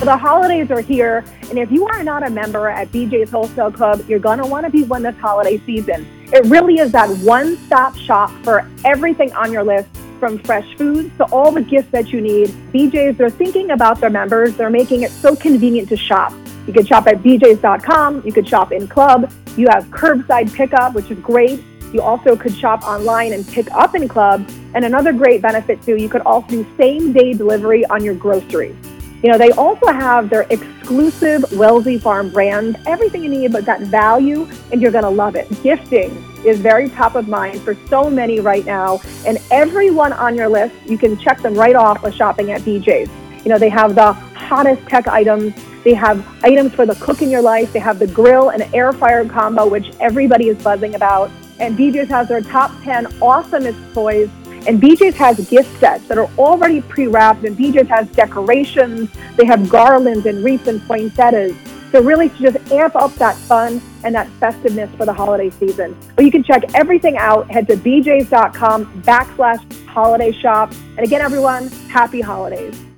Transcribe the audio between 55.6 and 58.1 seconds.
sets that are already pre-wrapped, and BJ's has